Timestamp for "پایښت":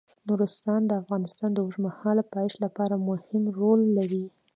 2.33-2.57